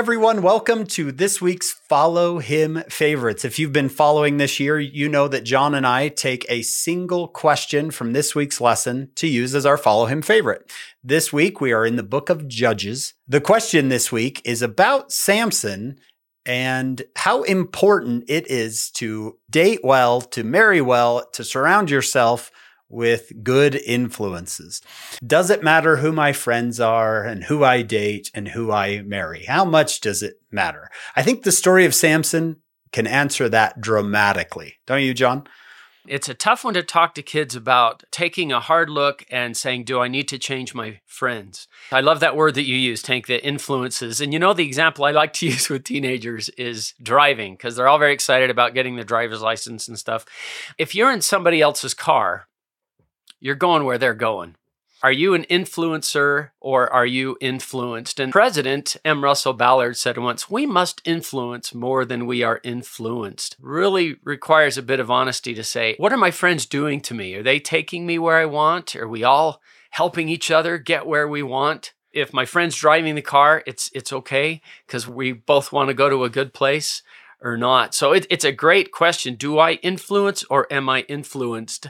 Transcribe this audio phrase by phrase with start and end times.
[0.00, 0.40] everyone.
[0.40, 3.44] Welcome to this week's Follow Him Favorites.
[3.44, 7.28] If you've been following this year, you know that John and I take a single
[7.28, 10.72] question from this week's lesson to use as our Follow Him favorite.
[11.04, 13.12] This week, we are in the book of Judges.
[13.28, 16.00] The question this week is about Samson
[16.46, 22.50] and how important it is to date well, to marry well, to surround yourself
[22.90, 24.82] with good influences.
[25.24, 29.44] Does it matter who my friends are and who I date and who I marry?
[29.44, 30.90] How much does it matter?
[31.16, 32.56] I think the story of Samson
[32.92, 34.74] can answer that dramatically.
[34.86, 35.46] Don't you, John?
[36.08, 39.84] It's a tough one to talk to kids about taking a hard look and saying,
[39.84, 41.68] Do I need to change my friends?
[41.92, 44.20] I love that word that you use, Hank, the influences.
[44.20, 47.86] And you know, the example I like to use with teenagers is driving because they're
[47.86, 50.24] all very excited about getting the driver's license and stuff.
[50.78, 52.48] If you're in somebody else's car
[53.40, 54.56] you're going where they're going.
[55.02, 58.20] Are you an influencer or are you influenced?
[58.20, 59.24] And President M.
[59.24, 63.56] Russell Ballard said once, We must influence more than we are influenced.
[63.58, 67.34] Really requires a bit of honesty to say, What are my friends doing to me?
[67.34, 68.94] Are they taking me where I want?
[68.94, 71.94] Are we all helping each other get where we want?
[72.12, 76.10] If my friend's driving the car, it's it's okay because we both want to go
[76.10, 77.02] to a good place
[77.40, 77.94] or not.
[77.94, 79.34] So it, it's a great question.
[79.34, 81.86] Do I influence or am I influenced?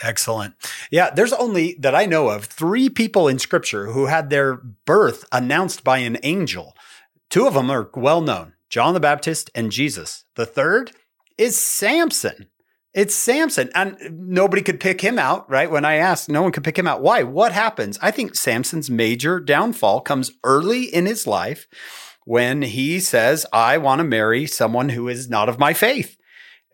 [0.00, 0.54] Excellent.
[0.90, 5.24] Yeah, there's only that I know of three people in scripture who had their birth
[5.32, 6.76] announced by an angel.
[7.30, 10.24] Two of them are well known John the Baptist and Jesus.
[10.34, 10.92] The third
[11.36, 12.48] is Samson.
[12.94, 13.70] It's Samson.
[13.74, 15.70] And nobody could pick him out, right?
[15.70, 17.02] When I asked, no one could pick him out.
[17.02, 17.22] Why?
[17.22, 17.98] What happens?
[18.00, 21.68] I think Samson's major downfall comes early in his life
[22.24, 26.17] when he says, I want to marry someone who is not of my faith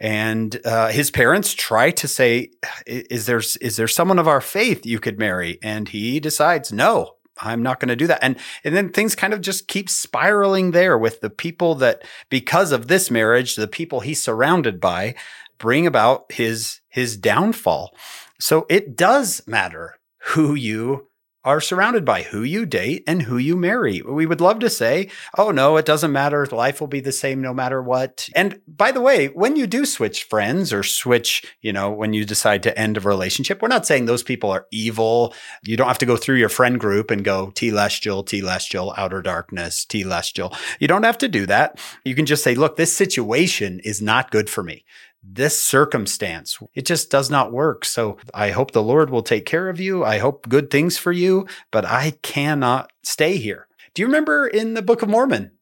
[0.05, 2.50] and uh, his parents try to say
[2.86, 5.58] is there is there someone of our faith you could marry?
[5.62, 8.22] And he decides no i'm not going to do that.
[8.22, 12.70] And and then things kind of just keep spiraling there with the people that because
[12.70, 15.15] of this marriage the people he's surrounded by
[15.56, 17.97] bring about his his downfall.
[18.38, 21.09] So it does matter who you
[21.44, 24.00] are surrounded by who you date and who you marry.
[24.03, 26.47] We would love to say, oh, no, it doesn't matter.
[26.47, 28.28] Life will be the same no matter what.
[28.34, 32.25] And by the way, when you do switch friends or switch, you know, when you
[32.25, 35.34] decide to end a relationship, we're not saying those people are evil.
[35.62, 39.84] You don't have to go through your friend group and go telestial, telestial, outer darkness,
[39.84, 40.56] telestial.
[40.81, 41.78] You don't have to do that.
[42.04, 44.84] You can just say, look, this situation is not good for me
[45.26, 46.58] this circumstance.
[46.74, 47.84] It just does not work.
[47.84, 50.04] So I hope the Lord will take care of you.
[50.04, 53.66] I hope good things for you, but I cannot stay here.
[53.94, 55.52] Do you remember in the Book of Mormon?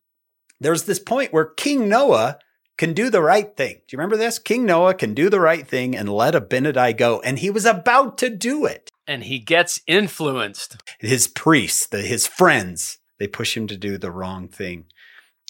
[0.60, 2.38] There's this point where King Noah
[2.78, 3.74] can do the right thing.
[3.74, 4.38] Do you remember this?
[4.38, 7.20] King Noah can do the right thing and let Abinadi go.
[7.20, 8.88] And he was about to do it.
[9.06, 10.76] And he gets influenced.
[10.98, 14.86] His priests, the, his friends, they push him to do the wrong thing.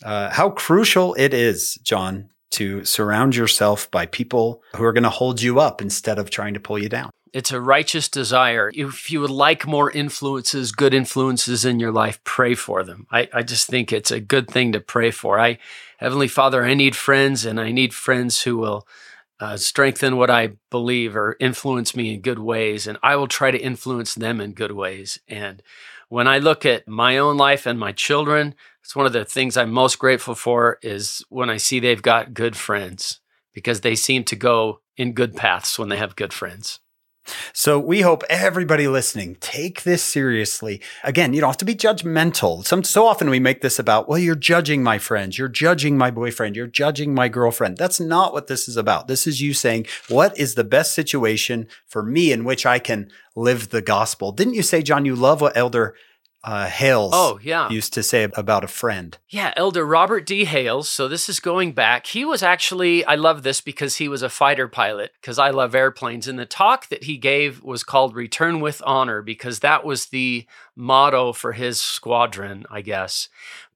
[0.04, 5.10] Uh, how crucial it is, John, to surround yourself by people who are going to
[5.10, 7.10] hold you up instead of trying to pull you down.
[7.32, 8.70] It's a righteous desire.
[8.74, 13.06] If you would like more influences, good influences in your life, pray for them.
[13.10, 15.40] I, I just think it's a good thing to pray for.
[15.40, 15.58] I,
[15.96, 18.86] Heavenly Father, I need friends and I need friends who will
[19.40, 22.86] uh, strengthen what I believe or influence me in good ways.
[22.86, 25.18] And I will try to influence them in good ways.
[25.26, 25.62] And
[26.10, 29.56] when I look at my own life and my children, it's one of the things
[29.56, 33.20] I'm most grateful for is when I see they've got good friends
[33.54, 36.80] because they seem to go in good paths when they have good friends.
[37.52, 40.80] So we hope everybody listening take this seriously.
[41.04, 42.64] Again, you don't have to be judgmental.
[42.64, 46.10] Some so often we make this about, well, you're judging my friends, you're judging my
[46.10, 47.76] boyfriend, you're judging my girlfriend.
[47.76, 49.06] That's not what this is about.
[49.06, 53.10] This is you saying, what is the best situation for me in which I can
[53.36, 54.32] live the gospel?
[54.32, 55.94] Didn't you say, John, you love what Elder
[56.44, 57.70] uh, Hales oh, yeah.
[57.70, 59.16] used to say about a friend.
[59.28, 60.44] Yeah, Elder Robert D.
[60.44, 60.88] Hales.
[60.88, 62.06] So this is going back.
[62.06, 65.74] He was actually, I love this because he was a fighter pilot, because I love
[65.74, 66.26] airplanes.
[66.26, 70.46] And the talk that he gave was called Return with Honor, because that was the
[70.74, 73.28] motto for his squadron, I guess.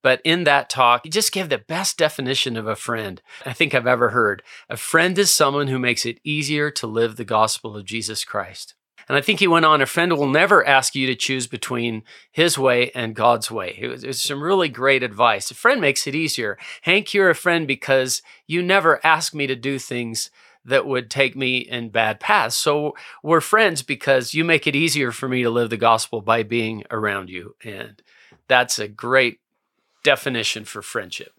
[0.03, 3.75] But in that talk, he just gave the best definition of a friend I think
[3.75, 4.41] I've ever heard.
[4.71, 8.76] A friend is someone who makes it easier to live the gospel of Jesus Christ.
[9.09, 12.03] And I think he went on, a friend will never ask you to choose between
[12.33, 13.77] his way and God's way.
[13.79, 15.51] It was, it was, some really great advice.
[15.51, 16.59] A friend makes it easier.
[16.83, 20.31] Hank, you're a friend because you never ask me to do things
[20.65, 22.57] that would take me in bad paths.
[22.57, 26.43] So we're friends because you make it easier for me to live the gospel by
[26.43, 27.55] being around you.
[27.63, 28.03] And
[28.49, 29.39] that's a great
[30.03, 31.36] definition for friendship.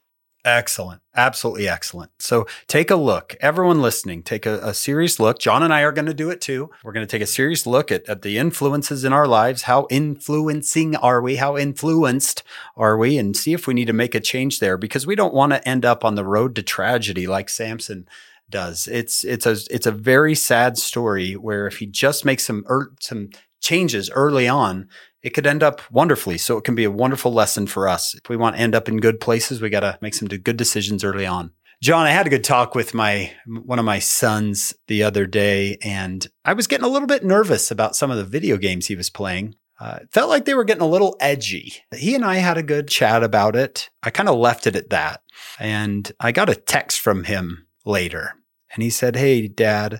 [0.47, 1.01] Excellent.
[1.13, 2.09] Absolutely excellent.
[2.19, 3.35] So take a look.
[3.41, 5.39] Everyone listening, take a, a serious look.
[5.39, 6.69] John and I are going to do it too.
[6.85, 9.63] We're going to take a serious look at, at the influences in our lives.
[9.63, 11.35] How influencing are we?
[11.35, 12.43] How influenced
[12.77, 13.17] are we?
[13.17, 15.67] And see if we need to make a change there because we don't want to
[15.67, 18.07] end up on the road to tragedy like Samson
[18.49, 18.87] does.
[18.87, 22.93] It's it's a it's a very sad story where if he just makes some er,
[23.01, 24.87] some changes early on,
[25.27, 26.37] it could end up wonderfully.
[26.37, 28.15] So it can be a wonderful lesson for us.
[28.15, 30.55] If we want to end up in good places, we got to make some good
[30.55, 31.51] decisions early on.
[31.81, 35.77] John, I had a good talk with my one of my sons the other day,
[35.83, 38.95] and I was getting a little bit nervous about some of the video games he
[38.95, 39.55] was playing.
[39.79, 41.73] Uh, it felt like they were getting a little edgy.
[41.93, 43.89] He and I had a good chat about it.
[44.01, 45.21] I kind of left it at that,
[45.59, 48.33] and I got a text from him later,
[48.73, 49.99] and he said, "Hey, Dad,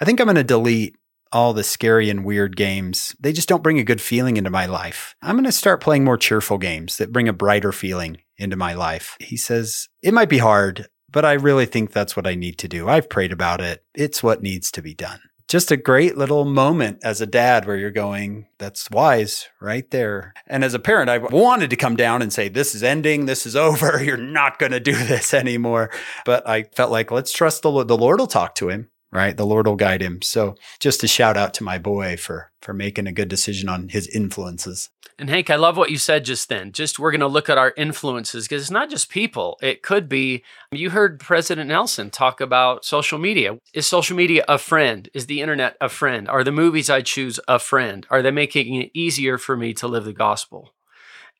[0.00, 0.96] I think I'm going to delete
[1.34, 3.14] all the scary and weird games.
[3.18, 5.16] They just don't bring a good feeling into my life.
[5.20, 8.72] I'm going to start playing more cheerful games that bring a brighter feeling into my
[8.72, 9.16] life.
[9.20, 12.68] He says, It might be hard, but I really think that's what I need to
[12.68, 12.88] do.
[12.88, 13.84] I've prayed about it.
[13.94, 15.20] It's what needs to be done.
[15.46, 20.32] Just a great little moment as a dad where you're going, that's wise right there.
[20.46, 23.26] And as a parent, I wanted to come down and say, this is ending.
[23.26, 24.02] This is over.
[24.02, 25.90] You're not going to do this anymore.
[26.24, 27.88] But I felt like, let's trust the Lord.
[27.88, 29.36] The Lord will talk to him right?
[29.36, 30.20] The Lord will guide him.
[30.20, 33.88] So just a shout out to my boy for for making a good decision on
[33.90, 34.90] his influences.
[35.18, 36.72] And Hank, I love what you said just then.
[36.72, 39.58] Just we're going to look at our influences because it's not just people.
[39.62, 43.58] It could be you heard President Nelson talk about social media.
[43.72, 45.08] Is social media a friend?
[45.14, 46.28] Is the internet a friend?
[46.28, 48.06] Are the movies I choose a friend?
[48.10, 50.74] Are they making it easier for me to live the gospel?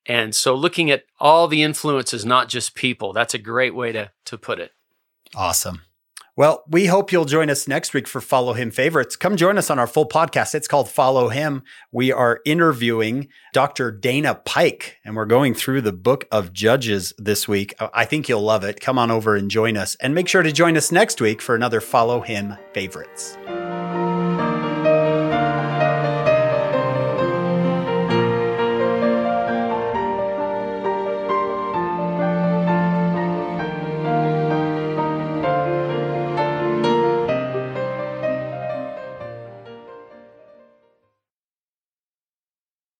[0.06, 4.12] And so looking at all the influences, not just people, that's a great way to
[4.26, 4.72] to put it.
[5.34, 5.80] Awesome.
[6.36, 9.14] Well, we hope you'll join us next week for Follow Him Favorites.
[9.14, 10.52] Come join us on our full podcast.
[10.56, 11.62] It's called Follow Him.
[11.92, 13.92] We are interviewing Dr.
[13.92, 17.72] Dana Pike, and we're going through the book of Judges this week.
[17.78, 18.80] I think you'll love it.
[18.80, 19.94] Come on over and join us.
[20.00, 23.38] And make sure to join us next week for another Follow Him Favorites.